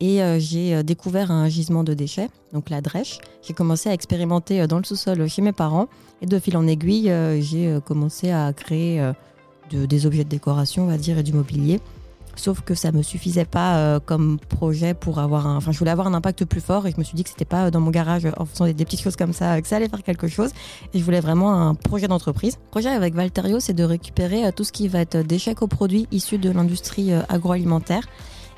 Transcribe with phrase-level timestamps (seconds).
[0.00, 3.18] Et j'ai découvert un gisement de déchets, donc la drèche.
[3.42, 5.88] J'ai commencé à expérimenter dans le sous-sol chez mes parents.
[6.22, 9.02] Et de fil en aiguille, j'ai commencé à créer
[9.70, 11.80] des objets de décoration, on va dire, et du mobilier.
[12.38, 15.56] Sauf que ça me suffisait pas euh, comme projet pour avoir un.
[15.56, 17.44] Enfin, je voulais avoir un impact plus fort et je me suis dit que c'était
[17.44, 19.88] pas euh, dans mon garage en faisant des, petites choses comme ça que ça allait
[19.88, 20.50] faire quelque chose.
[20.94, 22.56] Et je voulais vraiment un projet d'entreprise.
[22.66, 26.06] Le projet avec Valterio, c'est de récupérer euh, tout ce qui va être déchets coproduits
[26.12, 28.04] issus de l'industrie agroalimentaire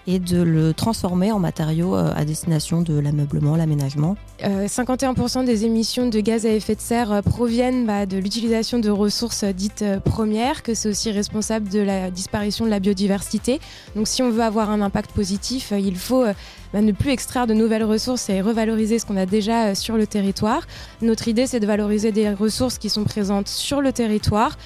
[0.07, 4.17] et de le transformer en matériaux euh, à destination de l'ameublement, l'aménagement.
[4.43, 8.79] 51% euh, des émissions de gaz à effet de serre euh, proviennent bah, de l'utilisation
[8.79, 13.61] de ressources dites premières, que c'est aussi responsable de la disparition de la biodiversité.
[13.95, 16.25] Donc si on veut avoir un impact positif, il faut
[16.73, 20.07] bah, ne plus extraire de nouvelles ressources et revaloriser ce qu'on a déjà sur le
[20.07, 20.67] territoire.
[21.03, 24.57] Notre idée, c'est de valoriser des ressources qui sont présentes sur le territoire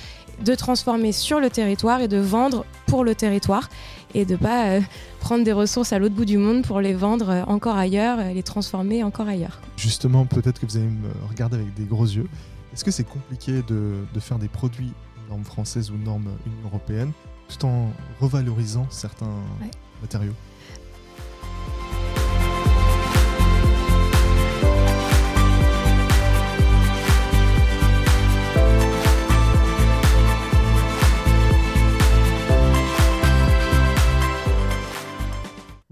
[0.43, 3.69] de transformer sur le territoire et de vendre pour le territoire
[4.15, 4.81] et de ne pas euh,
[5.21, 8.43] prendre des ressources à l'autre bout du monde pour les vendre euh, encore ailleurs, les
[8.43, 9.61] transformer encore ailleurs.
[9.77, 12.29] Justement, peut-être que vous allez me regarder avec des gros yeux.
[12.73, 14.93] Est-ce que c'est compliqué de, de, faire des produits
[15.29, 17.13] normes françaises ou normes Union européenne
[17.49, 19.31] tout en revalorisant certains
[20.01, 20.33] matériaux?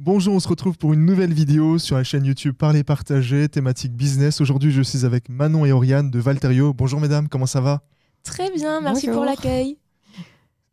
[0.04, 3.92] Bonjour, on se retrouve pour une nouvelle vidéo sur la chaîne YouTube Parler Partager, thématique
[3.92, 4.40] business.
[4.40, 6.74] Aujourd'hui, je suis avec Manon et Oriane de Valterio.
[6.74, 7.82] Bonjour mesdames, comment ça va?
[8.24, 9.78] Très bien, merci pour l'accueil.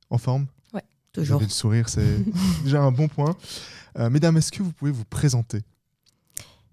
[0.10, 0.48] En forme?
[0.74, 0.82] Ouais,
[1.14, 1.40] toujours.
[1.40, 2.26] le sourire, c'est
[2.64, 3.36] déjà un bon point.
[4.00, 5.62] Euh, mesdames, est-ce que vous pouvez vous présenter?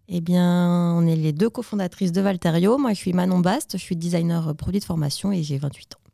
[0.08, 2.78] Eh bien, on est les deux cofondatrices de Valterio.
[2.78, 6.05] Moi, je suis Manon Bast, je suis designer produit de formation et j'ai 28 ans.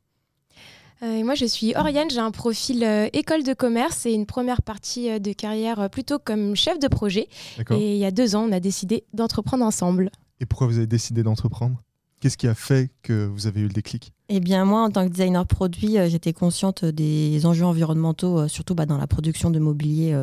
[1.02, 4.62] Euh, moi, je suis Oriane, j'ai un profil euh, école de commerce et une première
[4.62, 7.28] partie euh, de carrière plutôt comme chef de projet.
[7.70, 10.10] Et il y a deux ans, on a décidé d'entreprendre ensemble.
[10.38, 11.82] Et pourquoi vous avez décidé d'entreprendre?
[12.20, 14.12] Qu'est-ce qui a fait que vous avez eu le déclic?
[14.28, 18.86] Eh bien, moi, en tant que designer produit, j'étais consciente des enjeux environnementaux, surtout bah,
[18.86, 20.14] dans la production de mobilier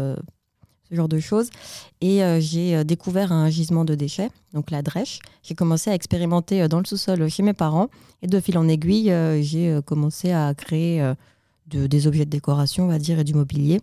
[0.89, 1.50] ce genre de choses.
[2.01, 5.19] Et euh, j'ai euh, découvert un gisement de déchets, donc la drèche.
[5.44, 7.89] J'ai commencé à expérimenter euh, dans le sous-sol chez mes parents.
[8.22, 11.01] Et de fil en aiguille, j'ai commencé à créer
[11.67, 13.79] des objets de décoration, on va dire, et du mobilier.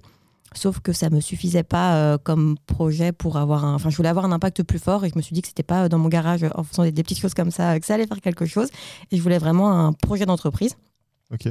[0.54, 3.74] Sauf que ça me suffisait pas comme projet pour avoir un.
[3.74, 5.62] Enfin, je voulais avoir un impact plus fort et je me suis dit que c'était
[5.62, 8.06] pas dans mon garage en faisant des, des, petites choses comme ça que ça allait
[8.06, 8.68] faire quelque chose.
[9.10, 10.76] Et je voulais vraiment un projet d'entreprise.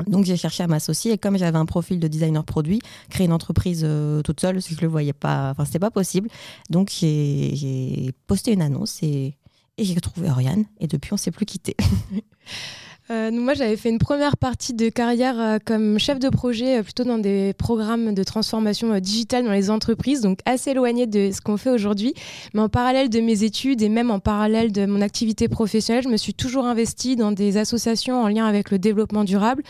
[0.07, 3.33] Donc j'ai cherché à m'associer et comme j'avais un profil de designer produit, créer une
[3.33, 6.29] entreprise euh, toute seule, si je le voyais pas, enfin c'était pas possible.
[6.69, 9.35] Donc j'ai posté une annonce et,
[9.77, 11.75] et j'ai trouvé Oriane et depuis on s'est plus quitté.
[13.11, 16.83] Euh, moi, j'avais fait une première partie de carrière euh, comme chef de projet, euh,
[16.83, 21.39] plutôt dans des programmes de transformation digitale dans les entreprises, donc assez éloigné de ce
[21.39, 22.15] qu'on fait aujourd'hui.
[22.55, 26.09] Mais en parallèle de mes études et même en parallèle de mon activité professionnelle, je
[26.09, 29.61] me suis toujours investie dans des associations en lien avec le développement durable,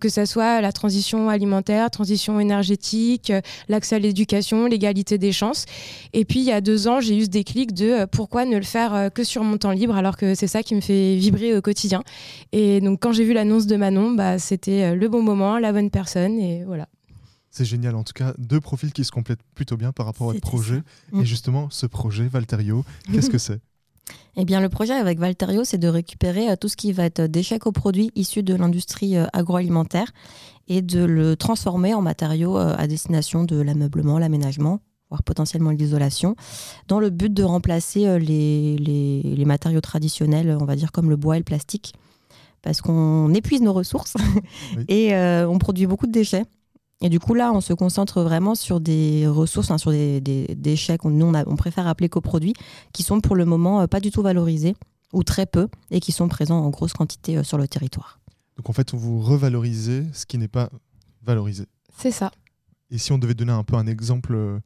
[0.00, 3.32] que ce soit la transition alimentaire, transition énergétique,
[3.68, 5.64] l'accès à l'éducation, l'égalité des chances.
[6.12, 8.62] Et puis, il y a deux ans, j'ai eu ce déclic de pourquoi ne le
[8.62, 11.62] faire que sur mon temps libre, alors que c'est ça qui me fait vibrer au
[11.62, 12.02] quotidien.
[12.52, 15.58] Et et donc, quand j'ai vu l'annonce de Manon, bah, c'était euh, le bon moment,
[15.58, 16.88] la bonne personne, et voilà.
[17.50, 20.34] C'est génial, en tout cas, deux profils qui se complètent plutôt bien par rapport au
[20.34, 20.82] projet.
[21.12, 21.24] Et mm.
[21.24, 23.60] justement, ce projet, Valterio, qu'est-ce que c'est?
[24.36, 27.22] Eh bien, le projet avec Valterio, c'est de récupérer euh, tout ce qui va être
[27.22, 30.12] déchets coproduits issus de l'industrie euh, agroalimentaire
[30.68, 36.36] et de le transformer en matériaux à destination de l'ameublement, l'aménagement, voire potentiellement l'isolation,
[36.88, 41.36] dans le but de remplacer les, les, matériaux traditionnels, on va dire comme le bois
[41.36, 41.94] et le plastique,
[42.64, 44.14] parce qu'on épuise nos ressources
[44.88, 46.44] et euh, on produit beaucoup de déchets.
[47.02, 50.20] Et du coup, là, on se concentre vraiment sur des ressources, sur des,
[50.56, 52.54] déchets qu'on nous, on, préfère appeler coproduits,
[52.94, 54.74] qui sont pour le moment euh, pas du tout valorisés,
[55.12, 58.18] ou très peu, et qui sont présents en grosse quantité euh, sur le territoire.
[58.56, 60.70] Donc en fait, on vous revalorisez ce qui n'est pas
[61.22, 61.66] valorisé.
[61.98, 62.30] C'est ça.
[62.90, 64.60] Et si on devait donner un peu un exemple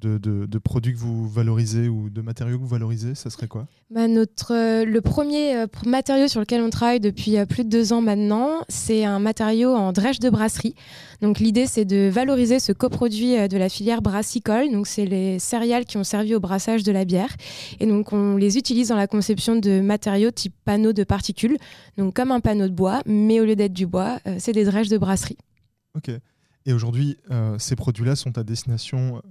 [0.00, 3.66] de, produits que vous valorisez ou de matériaux que vous valorisez, ça serait quoi?
[3.90, 7.68] Bah notre, euh, Le premier euh, matériau sur lequel on travaille depuis euh, plus de
[7.68, 10.74] deux ans maintenant, c'est un matériau en drèche de brasserie.
[11.20, 14.70] Donc l'idée, c'est de valoriser ce coproduit de la filière brassicole.
[14.70, 17.34] Donc c'est les céréales qui ont servi au brassage de la bière.
[17.80, 21.56] Et donc on les utilise dans la conception de matériaux type panneaux de particules.
[21.96, 24.88] Donc comme un panneau de bois, mais au lieu d'être du bois, c'est des drèches
[24.88, 25.38] de brasserie.
[25.96, 26.10] Ok.
[26.66, 27.16] Et aujourd'hui,
[27.58, 29.22] ces produits-là sont à destination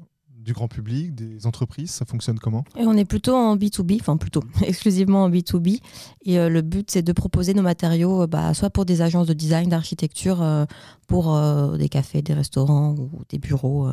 [0.47, 2.63] du grand public, des entreprises Ça fonctionne comment?
[2.77, 5.81] Et On est plutôt en B2B, enfin plutôt exclusivement en B2B.
[6.23, 9.27] Et euh, le but, c'est de proposer nos matériaux euh, bah, soit pour des agences
[9.27, 10.65] de design, d'architecture, euh,
[11.07, 11.37] pour
[11.77, 13.89] des cafés, des restaurants ou des bureaux.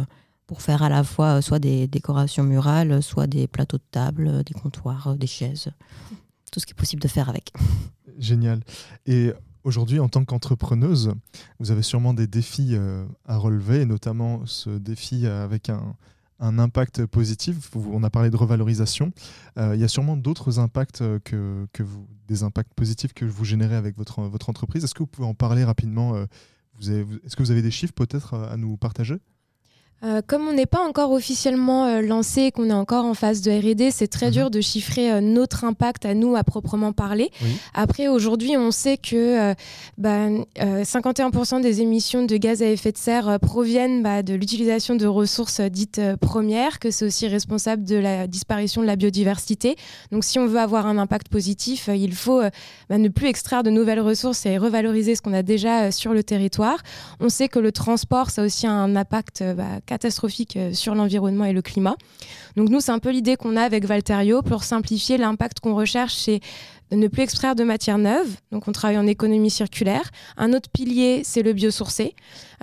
[0.47, 4.55] pour faire à la fois soit des décorations murales, soit des plateaux de table, des
[4.55, 5.69] comptoirs, des chaises,
[6.51, 7.53] tout ce qui est possible de faire avec.
[8.19, 8.65] Génial.
[9.07, 11.13] Et aujourd'hui, en tant qu'entrepreneuse,
[11.61, 12.77] vous avez sûrement des défis
[13.27, 15.95] à relever, et notamment ce défi avec un,
[16.41, 17.71] un impact positif.
[17.77, 19.13] On a parlé de revalorisation.
[19.59, 23.45] Euh, il y a sûrement d'autres impacts euh, que, vous, des impacts positifs que vous
[23.45, 24.85] générez avec votre, votre entreprise.
[24.85, 26.27] Est-ce que vous pouvez en parler rapidement euh,
[26.81, 29.17] Est-ce que vous avez des chiffres peut-être à nous partager?
[30.05, 33.51] Euh, comme on n'est pas encore officiellement euh, lancé, qu'on est encore en phase de
[33.51, 34.33] R&D, c'est très mhm.
[34.33, 37.31] dur de chiffrer euh, notre impact à nous à proprement parler.
[37.73, 39.55] Après, aujourd'hui, on sait que
[39.99, 45.07] 51% bah, des émissions de gaz à effet de serre proviennent bah, de l'utilisation de
[45.07, 49.77] ressources dites premières, que c'est aussi responsable de la disparition de la biodiversité.
[50.13, 52.43] Donc, si on veut avoir un impact positif, il faut
[52.89, 56.23] bah, ne plus extraire de nouvelles ressources et revaloriser ce qu'on a déjà sur le
[56.23, 56.79] territoire.
[57.21, 59.43] On sait que le transport, ça a aussi un impact
[59.95, 61.97] catastrophique euh, sur l'environnement et le climat.
[62.57, 66.15] Donc nous, c'est un peu l'idée qu'on a avec Valterio pour simplifier l'impact qu'on recherche,
[66.15, 66.41] c'est
[66.91, 68.37] ne plus extraire de matières neuves.
[68.51, 70.11] Donc on travaille en économie circulaire.
[70.37, 72.15] Un autre pilier, c'est le biosourcé.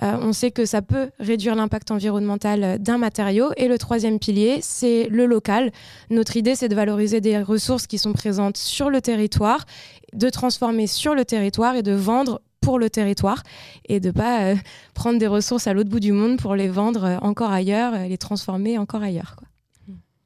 [0.02, 3.50] Euh, on sait que ça peut réduire l'impact environnemental d'un matériau.
[3.56, 5.72] Et le troisième pilier, c'est le local.
[6.10, 9.64] Notre idée, c'est de valoriser des ressources qui sont présentes sur le territoire,
[10.12, 13.42] de transformer sur le territoire et de vendre pour le territoire
[13.86, 14.56] et de pas euh,
[14.94, 18.16] prendre des ressources à l'autre bout du monde pour les vendre euh, encore ailleurs, les
[18.16, 19.36] transformer encore ailleurs.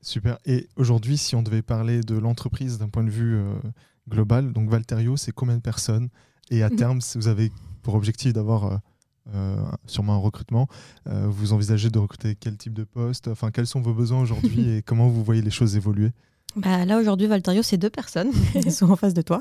[0.02, 0.38] Super.
[0.46, 3.54] Et aujourd'hui, si on devait parler de l'entreprise d'un point de vue euh,
[4.08, 6.10] global, donc Valterio, c'est combien de personnes?
[6.50, 7.50] Et à terme, si vous avez
[7.82, 8.80] pour objectif d'avoir
[9.86, 10.68] sûrement un recrutement,
[11.06, 13.26] vous envisagez de recruter quel type de poste?
[13.26, 16.12] Enfin, quels sont vos besoins aujourd'hui et comment vous voyez les choses évoluer?
[16.56, 18.30] Bah, là, aujourd'hui, Valterio, c'est deux personnes.
[18.54, 19.40] Ils sont en face de toi.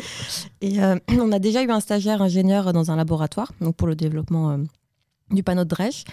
[0.60, 3.96] et euh, on a déjà eu un stagiaire ingénieur dans un laboratoire donc pour le
[3.96, 4.58] développement euh,
[5.30, 6.04] du panneau de Dresch.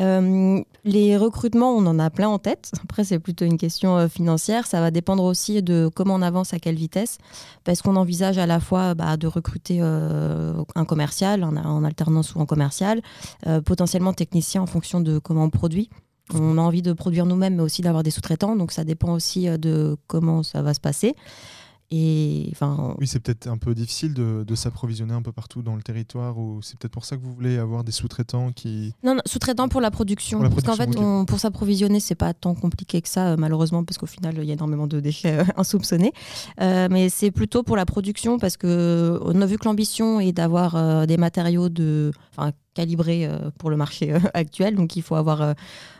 [0.00, 2.72] Euh, les recrutements, on en a plein en tête.
[2.82, 4.66] Après, c'est plutôt une question financière.
[4.66, 7.18] Ça va dépendre aussi de comment on avance, à quelle vitesse.
[7.62, 12.40] Parce qu'on envisage à la fois bah, de recruter un commercial en, en, alternance ou
[12.40, 13.00] en commercial,
[13.64, 15.88] potentiellement technicien en fonction de comment on produit.
[16.32, 18.56] On a envie de produire nous-mêmes, mais aussi d'avoir des sous-traitants.
[18.56, 21.14] Donc ça dépend aussi euh, de comment ça va se passer.
[21.90, 25.82] Et, enfin, oui, c'est peut-être un peu difficile de, s'approvisionner un peu partout dans le
[25.82, 28.94] territoire, ou c'est peut-être pour ça que vous voulez avoir des sous-traitants qui.
[29.04, 30.40] Non, sous-traitants pour la production.
[30.40, 30.90] parce qu'en fait,
[31.26, 34.50] pour s'approvisionner, c'est pas tant compliqué que ça, euh, malheureusement, parce qu'au final, il y
[34.50, 36.12] a énormément de déchets euh, insoupçonnés.
[36.58, 41.06] mais c'est plutôt pour la production, parce que on a vu que l'ambition est d'avoir
[41.06, 42.12] des matériaux de,
[42.74, 44.74] calibré euh, pour le marché euh, actuel.
[44.74, 45.52] Donc il faut avoir euh,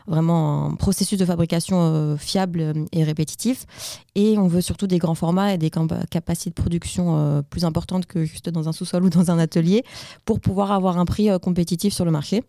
[0.05, 3.65] vraiment un processus de fabrication fiable et répétitif.
[4.13, 5.71] Et on veut surtout des grands formats et des
[6.11, 9.83] capacités de production plus importantes que juste dans un sous-sol ou dans un atelier
[10.23, 12.43] pour pouvoir avoir un prix compétitif sur le marché.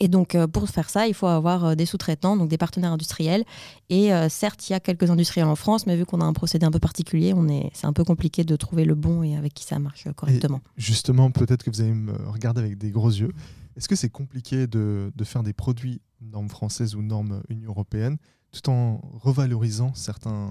[0.00, 2.92] Et donc, euh, pour faire ça, il faut avoir euh, des sous-traitants, donc des partenaires
[2.92, 3.44] industriels.
[3.90, 6.32] Et euh, certes, il y a quelques industriels en France, mais vu qu'on a un
[6.32, 9.36] procédé un peu particulier, on est, c'est un peu compliqué de trouver le bon et
[9.36, 10.60] avec qui ça marche correctement.
[10.76, 13.32] justement, peut-être que vous allez me regarder avec des gros yeux.
[13.76, 18.16] Est-ce que c'est compliqué de, de, faire des produits normes françaises ou normes Union européenne
[18.52, 20.50] tout en revalorisant certains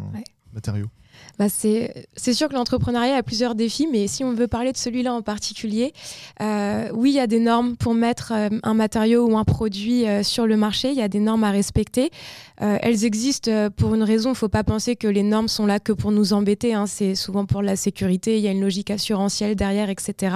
[0.54, 0.90] matériaux
[1.38, 5.14] bah c'est sûr que l'entrepreneuriat a plusieurs défis, mais si on veut parler de celui-là
[5.14, 5.94] en particulier,
[6.42, 10.06] euh, oui, il y a des normes pour mettre euh, un matériau ou un produit
[10.06, 12.12] euh, sur le marché, il y a des normes à respecter.
[12.58, 15.80] elles existent pour une raison, il ne faut pas penser que les normes sont là
[15.80, 16.88] que pour nous embêter, hein.
[16.88, 20.36] c'est souvent pour la sécurité, il y a une logique assurantielle derrière, etc.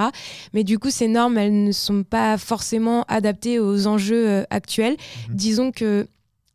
[0.54, 4.94] Mais du coup, ces normes, elles ne sont pas forcément adaptées aux enjeux actuels.
[4.94, 5.34] Mmh.
[5.34, 6.06] Disons que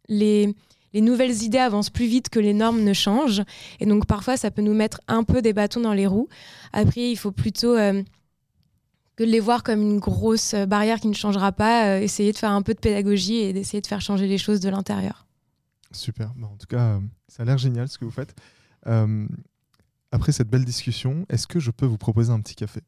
[0.08, 0.56] les
[0.94, 3.44] les nouvelles idées avancent plus vite que les normes ne changent.
[3.80, 6.28] Et donc parfois, ça peut nous mettre un peu des bâtons dans les roues.
[6.74, 8.02] Après, il faut plutôt euh,
[9.16, 12.38] que de les voir comme une grosse barrière qui ne changera pas, euh, essayer de
[12.38, 15.28] faire un peu de pédagogie et d'essayer de faire changer les choses de l'intérieur.
[15.92, 16.32] Super.
[16.44, 18.36] en tout cas, euh, ça a l'air génial ce que vous faites.
[20.12, 22.82] après cette belle discussion, est-ce que je peux vous proposer un petit café?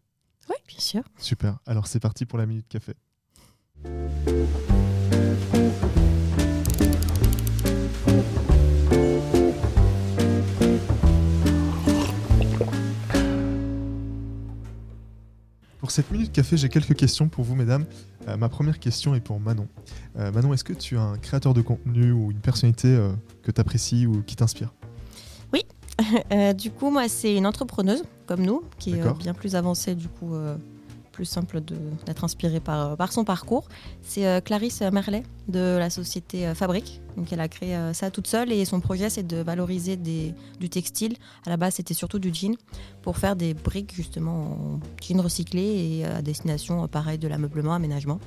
[0.50, 1.04] Oui, bien sûr.
[1.18, 1.60] Super.
[1.66, 2.94] Alors c'est parti pour la minute café.
[15.82, 17.86] Pour cette minute café, j'ai quelques questions pour vous, mesdames.
[18.28, 19.68] Euh, ma première question est pour Manon.
[20.16, 23.12] Euh, Manon, est-ce que tu as un créateur de contenu ou une personnalité euh,
[23.42, 24.72] que tu apprécies ou qui t'inspire?
[25.52, 25.66] Oui.
[26.56, 30.36] du coup, moi, c'est une entrepreneuse comme nous, qui est bien plus avancée du coup
[31.12, 33.68] plus simple d'être inspiré par, par son parcours.
[34.02, 37.02] C'est euh, Clarisse Merlet de la société euh, Fabrique.
[37.18, 40.70] Donc elle a créé euh, ça toute seule et son projet c'est de valoriser du
[40.70, 41.16] textile.
[41.46, 42.56] À la base c'était surtout du jean
[43.02, 48.20] pour faire des briques justement en jean recyclé et à destination pareil de l'ameublement, aménagement.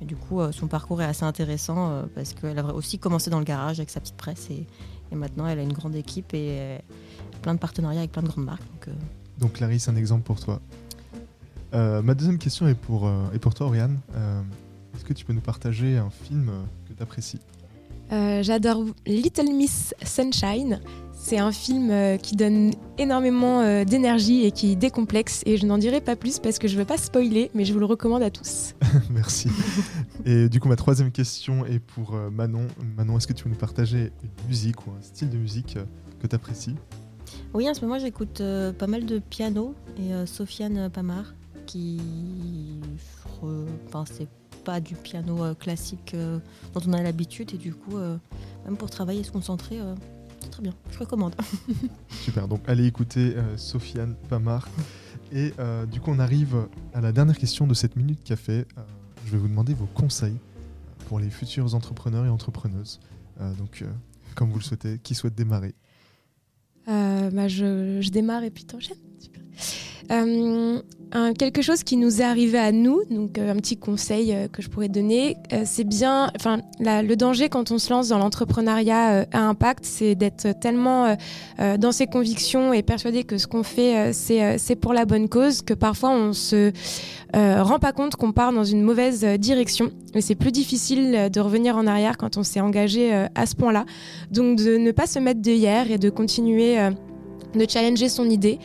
[0.00, 3.80] Du coup, son parcours est assez intéressant parce qu'elle a aussi commencé dans le garage
[3.80, 4.64] avec sa petite presse et,
[5.14, 6.78] maintenant elle a une grande équipe et
[7.42, 8.88] plein de partenariats avec plein de grandes marques.
[9.38, 10.60] Donc Clarisse, un exemple pour toi.
[11.72, 13.98] Ma deuxième question est pour, est pour toi, Oriane.
[14.94, 16.50] Est-ce que tu peux nous partager un film
[16.88, 17.40] que tu apprécies
[18.10, 20.80] J'adore Little Miss Sunshine.
[21.22, 25.42] C'est un film euh, qui donne énormément euh, d'énergie et qui décomplexe.
[25.44, 27.74] Et je n'en dirai pas plus parce que je ne veux pas spoiler, mais je
[27.74, 28.74] vous le recommande à tous.
[29.10, 29.50] Merci.
[30.24, 32.66] Et du coup, ma troisième question est pour euh, Manon.
[32.96, 35.76] Manon, est-ce que tu peux nous partager une musique ou un style de musique
[36.20, 36.74] que tu apprécies
[37.52, 38.42] Oui, en ce moment, j'écoute
[38.78, 41.34] pas mal de piano et Sofiane Pamar
[41.70, 42.00] qui.
[43.86, 44.28] Enfin, c'est
[44.64, 46.14] pas du piano classique
[46.74, 47.96] dont on a l'habitude et du coup,
[48.64, 49.80] même pour travailler et se concentrer
[50.50, 51.34] très bien, je recommande.
[52.24, 54.68] Super, donc allez écouter euh, Sofiane Pamar.
[55.32, 58.66] Et euh, du coup, on arrive à la dernière question de cette minute café.
[58.76, 58.82] Euh,
[59.24, 60.36] je vais vous demander vos conseils
[61.06, 63.00] pour les futurs entrepreneurs et entrepreneuses.
[63.58, 63.84] donc,
[64.34, 65.74] comme vous le souhaitez, qui souhaite démarrer?
[66.86, 68.96] Bah, je, je, démarre et puis t'enchaînes.
[70.10, 70.82] Super
[71.38, 74.62] quelque chose qui nous est arrivé à nous, donc euh, un petit conseil euh, que
[74.62, 79.26] je pourrais donner, euh, c'est bien, enfin, le danger quand on se lance dans l'entrepreneuriat
[79.32, 81.16] à impact, c'est d'être tellement
[81.78, 85.74] dans ses convictions et persuadé que ce qu'on fait, c'est pour la bonne cause, que
[85.74, 86.72] parfois on se
[87.34, 89.90] rend pas compte qu'on part dans une mauvaise direction.
[90.14, 93.84] Et c'est plus difficile de revenir en arrière quand on s'est engagé à ce point-là.
[94.30, 96.78] Donc de ne pas se mettre de hier et de continuer
[97.54, 98.58] de challenger son idée.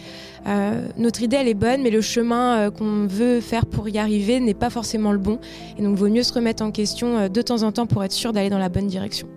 [0.48, 3.98] Euh, notre idée, elle est bonne, mais le chemin euh, qu'on veut faire pour y
[3.98, 5.40] arriver n'est pas forcément le bon.
[5.78, 8.04] Et donc, il vaut mieux se remettre en question euh, de temps en temps pour
[8.04, 9.28] être sûr d'aller dans la bonne direction.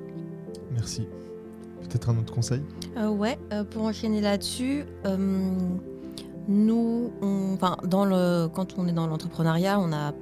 [0.72, 1.02] Merci.
[1.82, 2.60] Peut-être un autre conseil?
[2.96, 3.38] Ouais,
[3.70, 4.84] pour enchaîner là-dessus,
[6.46, 10.12] nous, on, dans le, quand on est dans l'entrepreneuriat, on, a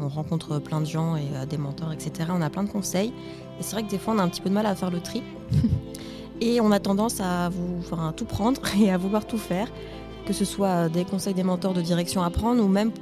[0.00, 2.30] on rencontre plein de gens et des mentors, etc.
[2.30, 3.12] On a plein de conseils.
[3.60, 4.90] Et c'est vrai que des fois, on a un petit peu de mal à faire
[4.90, 5.22] le tri.
[6.42, 7.50] et on a tendance à,
[8.16, 9.68] tout prendre et à vouloir tout faire
[10.26, 12.92] que ce soit des conseils des mentors de direction à prendre ou même,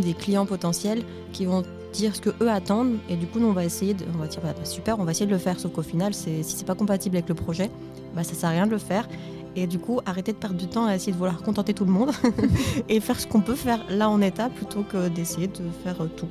[0.00, 1.02] des clients potentiels
[1.32, 1.62] qui vont
[1.94, 2.98] dire ce que eux attendent.
[3.08, 5.12] Et du coup nous on va essayer de, on va dire bah, super on va
[5.12, 5.58] essayer de le faire.
[5.58, 7.70] Sauf qu'au final c'est, si c'est pas compatible avec le projet
[8.14, 9.08] bah ça sert à rien de le faire.
[9.56, 11.92] Et du coup arrêter de perdre du temps à essayer de vouloir contenter tout le
[11.92, 12.10] monde
[12.88, 16.28] et faire ce qu'on peut faire là en état plutôt que d'essayer de faire tout.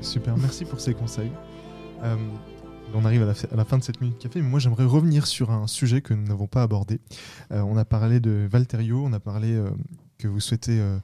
[0.00, 1.32] Super merci pour ces conseils.
[2.02, 2.16] Euh,
[2.92, 5.66] on arrive à la, fin de cette minute café, mais moi j'aimerais revenir sur un
[5.66, 7.00] sujet que nous n'avons pas abordé.
[7.52, 9.70] Euh, on a parlé de Valterio, on a parlé euh,
[10.18, 10.98] que vous souhaitez euh,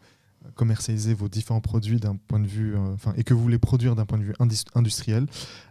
[0.54, 4.06] commercialiser vos différents produits d'un point de vue, enfin, et que vous voulez produire d'un
[4.06, 4.34] point de vue
[4.74, 5.26] industriel.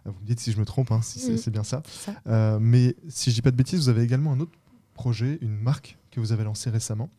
[0.06, 1.82] vous me dites si je me trompe, hein, si c'est bien ça.
[2.60, 4.52] mais si je dis pas de bêtises, vous avez également un autre
[4.94, 7.10] projet, une marque que vous avez lancée récemment,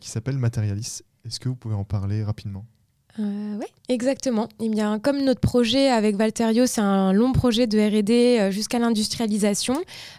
[0.00, 1.02] qui s'appelle Materialis.
[1.26, 2.64] Est-ce que vous pouvez en parler rapidement?
[3.20, 4.48] Euh, oui, exactement.
[4.60, 8.78] Eh bien, comme notre projet avec Valterio, c'est un long projet de RD euh, jusqu'à
[8.78, 9.76] l'industrialisation,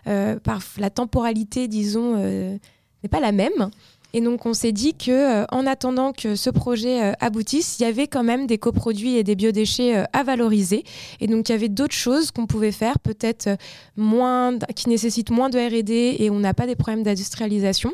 [0.07, 0.37] euh,
[0.77, 3.69] la temporalité, disons, n'est pas la même.
[4.13, 8.07] Et donc, on s'est dit que, en attendant que ce projet aboutisse, il y avait
[8.07, 10.85] quand même des coproduits et des biodéchets à valoriser.
[11.19, 13.49] Et donc, il y avait d'autres choses qu'on pouvait faire, peut-être
[13.97, 17.91] moins, qui nécessitent moins de R&D et on n'a pas des problèmes d'industrialisation.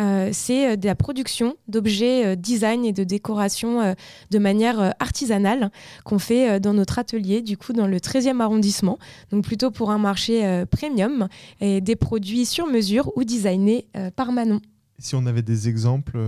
[0.00, 3.94] Euh, c'est euh, de la production d'objets euh, design et de décoration
[4.30, 5.70] de manière artisanale
[6.04, 8.98] qu'on fait dans notre atelier, du coup dans le 13e arrondissement,
[9.30, 11.28] donc plutôt pour un marché premium
[11.60, 13.86] et des produits sur mesure ou designés
[14.16, 14.60] par Manon.
[14.98, 16.18] Si on avait des exemples,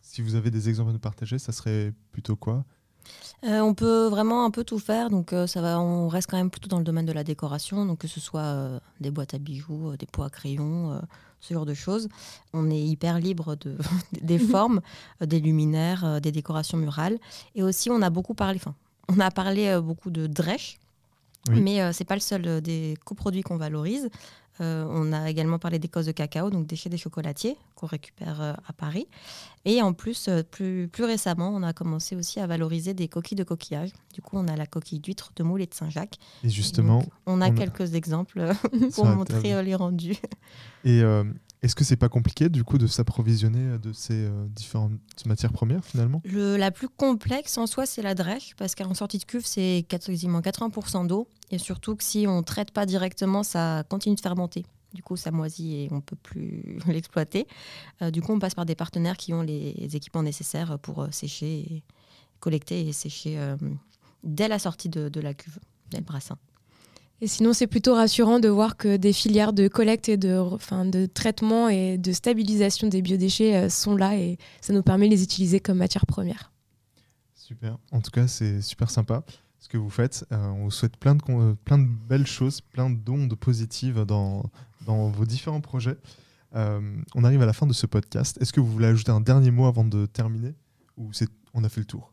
[0.00, 2.64] si vous avez des exemples à nous partager, ça serait plutôt quoi?
[3.42, 5.80] On peut vraiment un peu tout faire, donc ça va.
[5.80, 8.80] On reste quand même plutôt dans le domaine de la décoration, donc que ce soit
[9.00, 11.00] des boîtes à bijoux, des pots à crayons,
[11.40, 12.08] ce genre de choses.
[12.52, 13.76] On est hyper libre de,
[14.20, 14.80] des formes,
[15.22, 17.18] euh, des luminaires, euh, des décorations murales.
[17.54, 18.74] Et aussi, on a beaucoup parlé, enfin,
[19.08, 20.78] on a parlé euh, beaucoup de Dresch,
[21.50, 24.10] mais ce c'est pas le seul des coproduits qu'on valorise.
[24.60, 28.72] On a également parlé des causes de cacao, donc déchets des chocolatiers qu'on récupère à
[28.72, 29.06] Paris.
[29.64, 33.44] Et en plus, plus, plus récemment, on a commencé aussi à valoriser des coquilles de
[33.44, 33.90] coquillage.
[34.14, 36.18] Du coup, on a la coquille d'huître, de moule et de Saint-Jacques.
[36.44, 38.52] Et justement, on a quelques exemples
[38.94, 40.16] pour montrer les rendus.
[40.84, 41.24] Et euh,
[41.62, 44.92] est-ce que c'est pas compliqué du coup de s'approvisionner de ces euh, différentes
[45.26, 46.22] matières premières finalement?
[46.24, 50.40] La plus complexe en soi, c'est la drèche, parce qu'en sortie de cuve, c'est quasiment
[50.40, 51.28] 80% d'eau.
[51.50, 54.64] Et surtout que si on ne traite pas directement, ça continue de fermenter.
[54.94, 57.48] Du coup, ça moisit et on ne peut plus l'exploiter.
[58.02, 61.82] Euh, du coup, on passe par des partenaires qui ont les équipements nécessaires pour sécher,
[62.38, 63.36] collecter et sécher
[64.22, 65.58] dès la sortie de, de la cuve,
[65.90, 66.38] dès le brassin.
[67.20, 70.84] Et sinon, c'est plutôt rassurant de voir que des filières de collecte et de, enfin,
[70.84, 75.14] de traitement et de stabilisation des biodéchets euh, sont là et ça nous permet de
[75.14, 76.52] les utiliser comme matière première.
[77.34, 77.76] Super.
[77.90, 79.24] En tout cas, c'est super sympa.
[79.58, 80.24] ce que vous faites.
[80.30, 84.44] on vous souhaite plein de, plein de belles choses, plein d'ondes positives dans,
[84.86, 85.96] dans vos différents projets.
[86.52, 88.38] on arrive à la fin de ce podcast.
[88.40, 90.54] Est-ce que vous voulez ajouter un dernier mot avant de terminer
[90.96, 91.10] ou
[91.54, 92.12] on a fait le tour?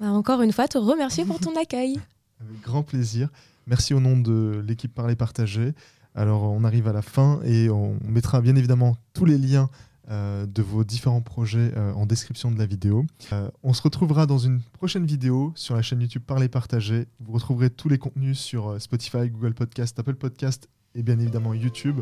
[0.00, 2.00] Bah, Encore une fois, te remercier pour ton accueil.
[2.40, 3.28] Avec grand plaisir.
[3.66, 5.74] Merci au nom de l'équipe Parler Partager.
[6.14, 9.70] Alors, on arrive à la fin et on mettra bien évidemment tous les liens
[10.10, 13.04] euh, de vos différents projets euh, en description de la vidéo.
[13.32, 17.06] Euh, on se retrouvera dans une prochaine vidéo sur la chaîne YouTube Parler Partager.
[17.20, 22.00] Vous retrouverez tous les contenus sur Spotify, Google Podcast, Apple Podcast et bien évidemment YouTube.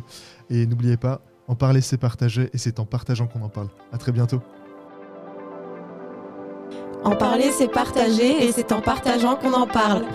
[0.49, 3.69] Et n'oubliez pas, en parler c'est partager et c'est en partageant qu'on en parle.
[3.93, 4.41] À très bientôt.
[7.05, 10.07] En parler c'est partager et c'est en partageant qu'on en parle.